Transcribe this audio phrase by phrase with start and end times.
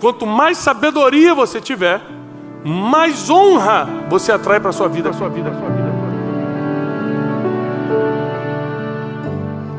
[0.00, 2.00] Quanto mais sabedoria você tiver,
[2.64, 5.12] mais honra você atrai para a sua vida.
[5.12, 5.90] Sua vida, sua vida.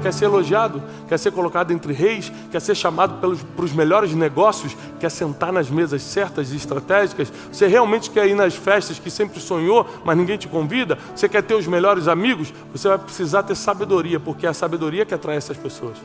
[0.01, 0.81] Quer ser elogiado?
[1.07, 2.31] Quer ser colocado entre reis?
[2.51, 4.75] Quer ser chamado pelos, para os melhores negócios?
[4.99, 7.31] Quer sentar nas mesas certas e estratégicas?
[7.51, 10.97] Você realmente quer ir nas festas que sempre sonhou, mas ninguém te convida?
[11.15, 12.51] Você quer ter os melhores amigos?
[12.71, 15.97] Você vai precisar ter sabedoria, porque é a sabedoria que atrai essas pessoas.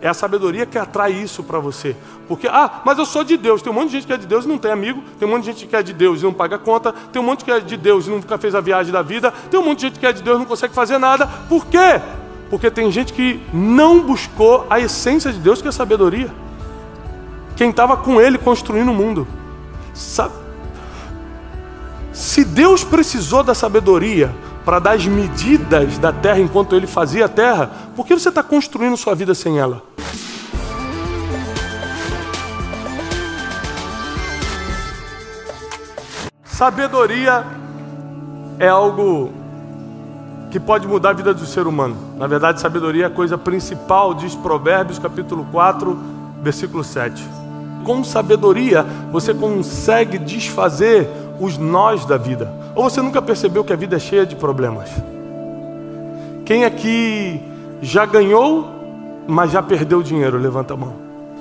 [0.00, 1.96] É a sabedoria que atrai isso para você.
[2.28, 3.62] Porque, ah, mas eu sou de Deus.
[3.62, 5.02] Tem um monte de gente que é de Deus e não tem amigo.
[5.18, 6.92] Tem um monte de gente que é de Deus e não paga conta.
[6.92, 9.32] Tem um monte que é de Deus e nunca fez a viagem da vida.
[9.50, 11.26] Tem um monte de gente que é de Deus e não consegue fazer nada.
[11.48, 12.00] Por quê?
[12.50, 16.32] Porque tem gente que não buscou a essência de Deus, que é a sabedoria.
[17.56, 19.26] Quem estava com ele construindo o mundo.
[19.92, 20.34] Sabe?
[22.12, 24.32] Se Deus precisou da sabedoria
[24.64, 28.42] para dar as medidas da terra enquanto ele fazia a terra, por que você está
[28.42, 29.82] construindo sua vida sem ela?
[36.44, 37.44] Sabedoria
[38.58, 39.32] é algo
[40.50, 41.96] que pode mudar a vida do ser humano.
[42.16, 45.98] Na verdade, sabedoria é a coisa principal, diz Provérbios capítulo 4,
[46.42, 47.28] versículo 7.
[47.84, 51.08] Com sabedoria, você consegue desfazer
[51.40, 52.63] os nós da vida.
[52.74, 54.90] Ou você nunca percebeu que a vida é cheia de problemas?
[56.44, 57.40] Quem aqui
[57.80, 58.68] já ganhou,
[59.26, 60.36] mas já perdeu dinheiro?
[60.36, 60.94] Levanta a mão.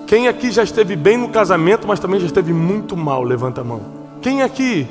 [0.05, 3.23] Quem aqui já esteve bem no casamento, mas também já esteve muito mal?
[3.23, 3.81] Levanta a mão.
[4.21, 4.87] Quem aqui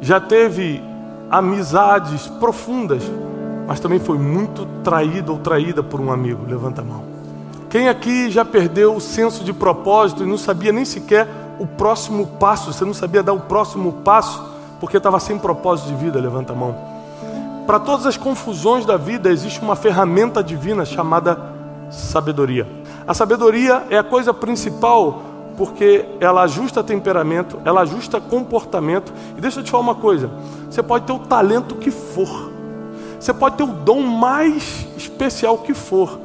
[0.00, 0.82] já teve
[1.30, 3.02] amizades profundas,
[3.66, 6.44] mas também foi muito traído ou traída por um amigo?
[6.46, 7.02] Levanta a mão.
[7.70, 11.26] Quem aqui já perdeu o senso de propósito e não sabia nem sequer
[11.58, 12.70] o próximo passo?
[12.70, 14.51] Você não sabia dar o próximo passo
[14.82, 16.18] porque estava sem propósito de vida?
[16.18, 16.74] Levanta a mão.
[17.68, 21.38] Para todas as confusões da vida existe uma ferramenta divina chamada
[21.88, 22.66] sabedoria.
[23.06, 25.22] A sabedoria é a coisa principal
[25.56, 29.12] porque ela ajusta temperamento, ela ajusta comportamento.
[29.38, 30.28] E deixa eu te falar uma coisa:
[30.68, 32.50] você pode ter o talento que for,
[33.20, 36.18] você pode ter o dom mais especial que for,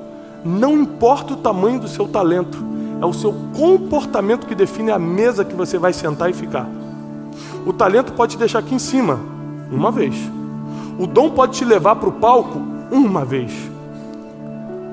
[0.44, 2.57] não importa o tamanho do seu talento,
[3.00, 6.67] é o seu comportamento que define a mesa que você vai sentar e ficar.
[7.67, 9.19] O talento pode te deixar aqui em cima,
[9.69, 10.16] uma vez,
[10.97, 13.51] o dom pode te levar para o palco, uma vez.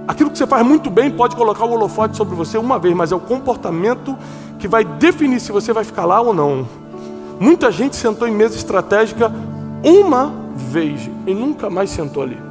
[0.08, 3.12] Aquilo que você faz muito bem pode colocar o holofote sobre você uma vez, mas
[3.12, 4.18] é o comportamento
[4.58, 6.66] que vai definir se você vai ficar lá ou não.
[7.38, 9.30] Muita gente sentou em mesa estratégica
[9.84, 12.42] uma vez e nunca mais sentou ali,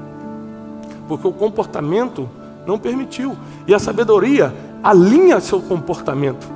[1.05, 2.29] porque o comportamento
[2.65, 3.35] não permitiu,
[3.67, 6.47] e a sabedoria alinha seu comportamento.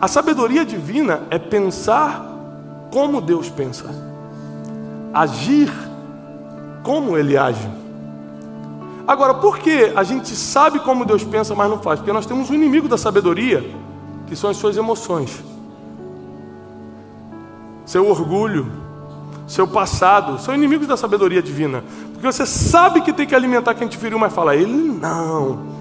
[0.00, 2.33] A sabedoria divina é pensar
[2.94, 3.86] como Deus pensa,
[5.12, 5.68] agir
[6.84, 7.68] como Ele age.
[9.04, 11.98] Agora, por que a gente sabe como Deus pensa, mas não faz?
[11.98, 13.68] Porque nós temos um inimigo da sabedoria,
[14.28, 15.42] que são as suas emoções,
[17.84, 18.70] seu orgulho,
[19.44, 21.82] seu passado, são inimigos da sabedoria divina.
[22.12, 25.74] Porque você sabe que tem que alimentar quem te feriu, mas fala, ele não.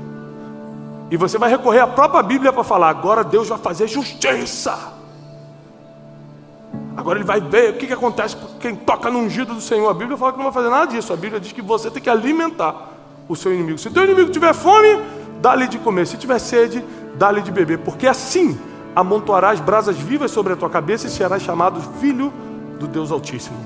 [1.12, 5.02] E você vai recorrer à própria Bíblia para falar, agora Deus vai fazer justiça.
[7.03, 9.89] Agora ele vai ver o que, que acontece com quem toca no ungido do Senhor.
[9.89, 11.11] A Bíblia fala que não vai fazer nada disso.
[11.11, 12.93] A Bíblia diz que você tem que alimentar
[13.27, 13.77] o seu inimigo.
[13.77, 15.01] Se o teu inimigo tiver fome,
[15.41, 16.07] dá-lhe de comer.
[16.07, 16.81] Se tiver sede,
[17.15, 17.79] dá-lhe de beber.
[17.79, 18.57] Porque assim
[18.95, 22.31] amontoarás brasas vivas sobre a tua cabeça e serás chamado filho
[22.79, 23.57] do Deus Altíssimo.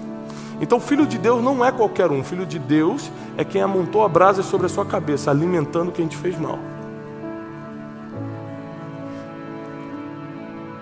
[0.60, 2.24] Então, filho de Deus não é qualquer um.
[2.24, 6.18] Filho de Deus é quem amontou a brasa sobre a sua cabeça, alimentando quem te
[6.18, 6.58] fez mal.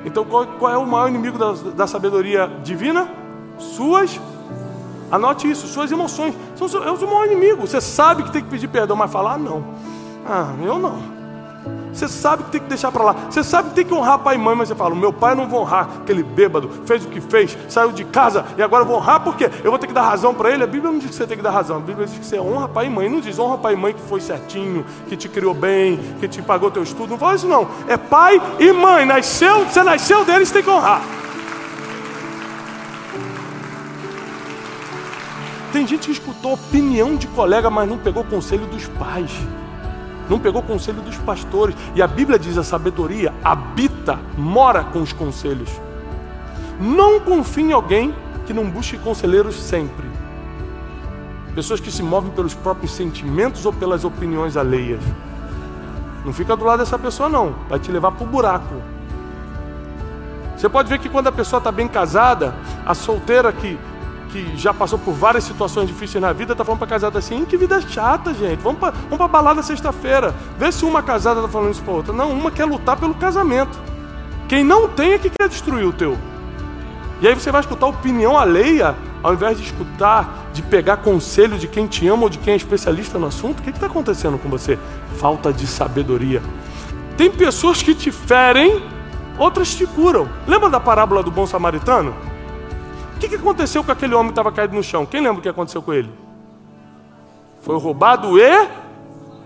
[0.06, 3.10] Então, qual, qual é o maior inimigo da, da sabedoria divina?
[3.58, 4.20] Suas
[5.12, 7.66] Anote isso, suas emoções são é o maior inimigo.
[7.66, 9.64] Você sabe que tem que pedir perdão, mas falar não.
[10.28, 11.15] Ah, eu não.
[11.96, 13.16] Você sabe que tem que deixar para lá.
[13.30, 15.48] Você sabe que tem que honrar pai e mãe, mas você fala: meu pai não
[15.48, 15.90] vou honrar.
[16.02, 19.50] Aquele bêbado fez o que fez, saiu de casa e agora eu vou honrar porque
[19.64, 20.64] eu vou ter que dar razão para ele.
[20.64, 21.78] A Bíblia não diz que você tem que dar razão.
[21.78, 23.08] A Bíblia diz que você honra pai e mãe.
[23.08, 26.42] Não diz honra pai e mãe que foi certinho, que te criou bem, que te
[26.42, 27.12] pagou teu estudo.
[27.12, 27.66] Não fala isso não.
[27.88, 29.06] É pai e mãe.
[29.06, 31.02] Nasceu, você nasceu deles, tem que honrar.
[35.72, 39.32] Tem gente que escutou opinião de colega, mas não pegou conselho dos pais.
[40.30, 41.76] Não pegou conselho dos pastores.
[41.96, 45.70] E a Bíblia diz: a sabedoria habita, mora com os conselhos.
[46.80, 48.14] Não confie em alguém
[48.46, 50.06] que não busque conselheiros sempre.
[51.54, 55.02] Pessoas que se movem pelos próprios sentimentos ou pelas opiniões alheias.
[56.26, 57.56] Não fica do lado dessa pessoa, não.
[57.70, 58.76] Vai te levar para o buraco.
[60.58, 62.56] Você pode ver que quando a pessoa está bem casada,
[62.86, 63.78] a solteira que
[64.36, 67.56] que já passou por várias situações difíceis na vida, tá falando para casada assim, que
[67.56, 68.60] vida chata, gente.
[68.60, 70.36] Vamos para vamos pra balada sexta-feira.
[70.60, 72.14] Vê se uma casada tá falando isso para outra.
[72.14, 73.80] Não, uma quer lutar pelo casamento.
[74.50, 76.18] Quem não tem é que quer destruir o teu.
[77.22, 78.94] E aí você vai escutar opinião alheia,
[79.24, 82.58] ao invés de escutar, de pegar conselho de quem te ama ou de quem é
[82.58, 83.60] especialista no assunto.
[83.60, 84.78] O que está acontecendo com você?
[85.18, 86.42] Falta de sabedoria.
[87.16, 88.84] Tem pessoas que te ferem,
[89.40, 90.28] outras te curam.
[90.46, 92.35] Lembra da parábola do bom samaritano?
[93.16, 95.06] O que, que aconteceu com aquele homem que estava caído no chão?
[95.06, 96.12] Quem lembra o que aconteceu com ele?
[97.62, 98.70] Foi roubado e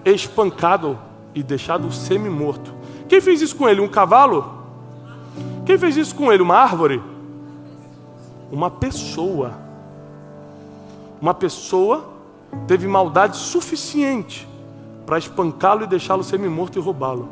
[0.03, 0.97] espancado
[1.35, 2.73] e deixado semi-morto.
[3.07, 3.79] Quem fez isso com ele?
[3.79, 4.59] Um cavalo?
[5.65, 6.41] Quem fez isso com ele?
[6.41, 7.01] Uma árvore?
[8.51, 9.53] Uma pessoa.
[11.21, 12.09] Uma pessoa
[12.67, 14.47] teve maldade suficiente
[15.05, 17.29] para espancá-lo e deixá-lo semi-morto e roubá-lo.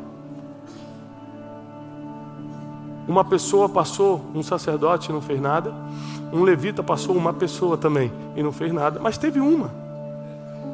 [3.08, 5.74] Uma pessoa passou, um sacerdote não fez nada.
[6.32, 9.70] Um levita passou uma pessoa também e não fez nada, mas teve uma.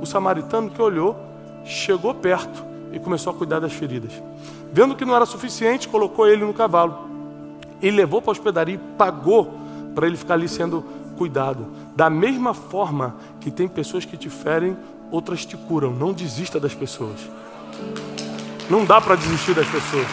[0.01, 1.17] O samaritano que olhou,
[1.65, 4.13] chegou perto e começou a cuidar das feridas.
[4.73, 7.09] Vendo que não era suficiente, colocou ele no cavalo
[7.81, 9.55] e levou para a hospedaria e pagou
[9.95, 10.85] para ele ficar ali sendo
[11.17, 11.67] cuidado.
[11.95, 14.77] Da mesma forma que tem pessoas que te ferem,
[15.11, 15.93] outras te curam.
[15.93, 17.21] Não desista das pessoas.
[18.69, 20.07] Não dá para desistir das pessoas.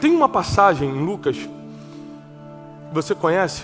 [0.00, 1.36] Tem uma passagem em Lucas,
[2.96, 3.62] você conhece,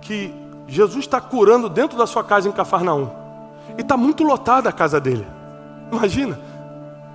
[0.00, 0.34] que
[0.66, 3.10] Jesus está curando dentro da sua casa em Cafarnaum.
[3.76, 5.26] E está muito lotada a casa dele.
[5.92, 6.38] Imagina,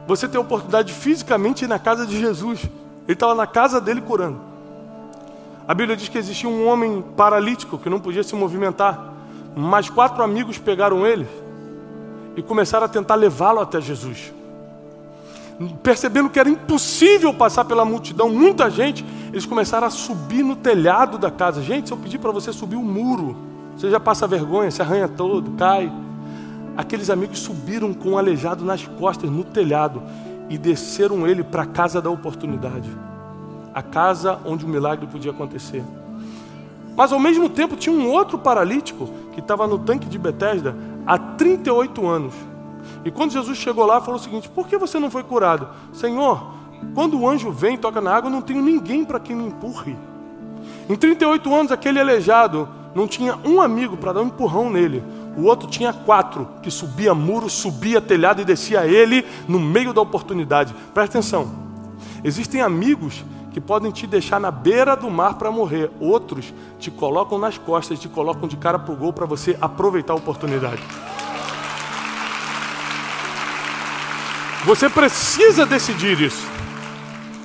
[0.07, 2.63] você tem a oportunidade fisicamente ir na casa de Jesus.
[3.07, 4.39] Ele estava na casa dele curando.
[5.67, 9.13] A Bíblia diz que existia um homem paralítico que não podia se movimentar.
[9.55, 11.27] Mas quatro amigos pegaram ele
[12.35, 14.31] e começaram a tentar levá-lo até Jesus.
[15.81, 21.17] Percebendo que era impossível passar pela multidão, muita gente, eles começaram a subir no telhado
[21.17, 21.61] da casa.
[21.61, 23.35] Gente, se eu pedir para você subir o um muro,
[23.75, 25.91] você já passa vergonha, se arranha todo, cai.
[26.75, 30.03] Aqueles amigos subiram com um aleijado nas costas, no telhado,
[30.49, 32.89] e desceram ele para a casa da oportunidade
[33.77, 35.83] a casa onde o milagre podia acontecer.
[36.95, 40.75] Mas ao mesmo tempo tinha um outro paralítico que estava no tanque de Betesda
[41.05, 42.33] há 38 anos.
[43.05, 45.67] E quando Jesus chegou lá, falou o seguinte: Por que você não foi curado?
[45.93, 46.51] Senhor,
[46.93, 49.45] quando o anjo vem e toca na água, eu não tenho ninguém para que me
[49.45, 49.95] empurre.
[50.89, 55.03] Em 38 anos, aquele aleijado não tinha um amigo para dar um empurrão nele.
[55.37, 60.01] O outro tinha quatro, que subia muro, subia telhado e descia ele no meio da
[60.01, 60.73] oportunidade.
[60.93, 61.51] Presta atenção.
[62.23, 65.91] Existem amigos que podem te deixar na beira do mar para morrer.
[65.99, 70.13] Outros te colocam nas costas, te colocam de cara para o gol para você aproveitar
[70.13, 70.81] a oportunidade.
[74.67, 76.45] Você precisa decidir isso.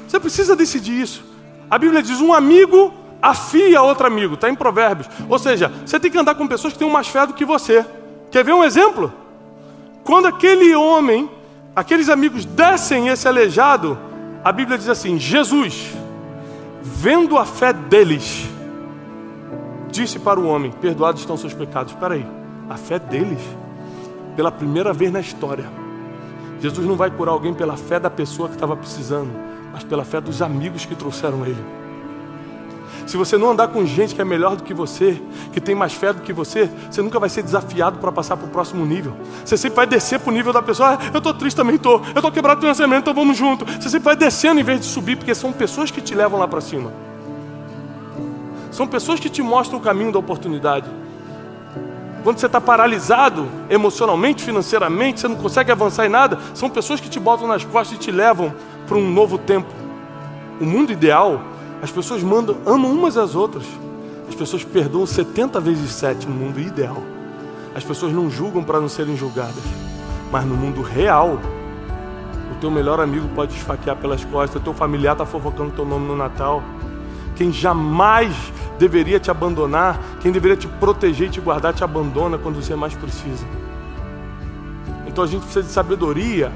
[0.09, 1.25] Você precisa decidir isso.
[1.71, 2.93] A Bíblia diz: um amigo
[3.23, 5.09] afia outro amigo, está em Provérbios.
[5.29, 7.87] Ou seja, você tem que andar com pessoas que têm mais fé do que você.
[8.29, 9.13] Quer ver um exemplo?
[10.03, 11.31] Quando aquele homem,
[11.77, 13.97] aqueles amigos descem esse aleijado,
[14.43, 15.93] a Bíblia diz assim: Jesus,
[16.83, 18.49] vendo a fé deles,
[19.93, 21.93] disse para o homem: Perdoados estão seus pecados.
[21.93, 22.27] Espera aí,
[22.69, 23.39] a fé deles,
[24.35, 25.82] pela primeira vez na história,
[26.63, 29.33] Jesus não vai curar alguém pela fé da pessoa que estava precisando,
[29.73, 31.61] mas pela fé dos amigos que trouxeram ele.
[33.05, 35.21] Se você não andar com gente que é melhor do que você,
[35.53, 38.47] que tem mais fé do que você, você nunca vai ser desafiado para passar para
[38.47, 39.13] o próximo nível.
[39.45, 40.91] Você sempre vai descer para o nível da pessoa.
[40.95, 42.01] Ah, eu estou triste também, estou.
[42.07, 43.65] Eu estou quebrado financeiramente, então vamos junto.
[43.65, 46.47] Você sempre vai descendo em vez de subir, porque são pessoas que te levam lá
[46.47, 46.93] para cima.
[48.71, 50.89] São pessoas que te mostram o caminho da oportunidade.
[52.23, 57.11] Quando você está paralisado emocionalmente, financeiramente, você não consegue avançar em nada, são pessoas que
[57.11, 58.55] te botam nas costas e te levam
[58.87, 59.69] para um novo tempo.
[60.61, 61.41] O mundo ideal
[61.83, 63.65] as pessoas mandam, amam umas às outras.
[64.29, 67.03] As pessoas perdoam 70 vezes 7 no mundo ideal.
[67.75, 69.65] As pessoas não julgam para não serem julgadas.
[70.31, 71.41] Mas no mundo real,
[72.53, 76.07] o teu melhor amigo pode esfaquear pelas costas, o teu familiar está fofocando teu nome
[76.07, 76.63] no Natal.
[77.35, 78.33] Quem jamais
[78.83, 82.93] deveria te abandonar, quem deveria te proteger e te guardar, te abandona quando você mais
[82.95, 83.47] precisa.
[85.07, 86.51] Então a gente precisa de sabedoria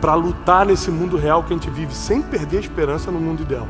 [0.00, 3.42] para lutar nesse mundo real que a gente vive, sem perder a esperança no mundo
[3.42, 3.66] ideal.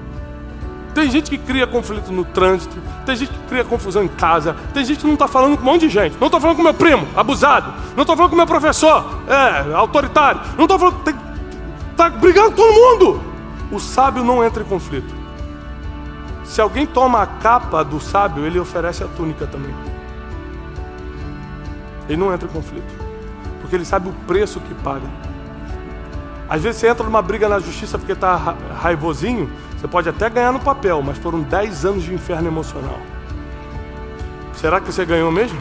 [0.95, 4.85] Tem gente que cria conflito no trânsito, tem gente que cria confusão em casa, tem
[4.85, 6.17] gente que não está falando com um monte de gente.
[6.21, 7.73] Não estou falando com meu primo, abusado.
[7.97, 10.43] Não estou falando com meu professor, é, autoritário.
[10.59, 11.15] Não estou falando.
[11.91, 13.23] Está brigando com todo mundo.
[13.73, 15.20] O sábio não entra em conflito.
[16.51, 19.73] Se alguém toma a capa do sábio, ele oferece a túnica também.
[22.09, 22.93] Ele não entra em conflito,
[23.61, 25.07] porque ele sabe o preço que paga.
[26.49, 28.35] Às vezes você entra numa briga na justiça porque está
[28.83, 32.99] raivosinho, você pode até ganhar no papel, mas foram 10 anos de inferno emocional.
[34.55, 35.57] Será que você ganhou mesmo?